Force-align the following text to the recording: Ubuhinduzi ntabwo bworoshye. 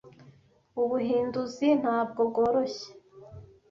Ubuhinduzi 0.81 1.67
ntabwo 1.81 2.21
bworoshye. 2.29 2.89